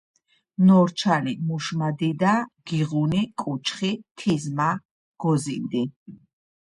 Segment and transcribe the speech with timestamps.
[0.65, 2.33] ნორჩალი მუშმადიდა
[2.67, 4.69] გიღუნი კუჩხი თიზმა
[5.21, 5.83] გოზინდი